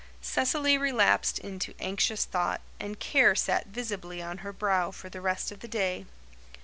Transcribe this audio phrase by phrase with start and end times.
[0.19, 5.51] Cecily relapsed into anxious thought, and care sat visibly on her brow for the rest
[5.51, 6.07] of the day.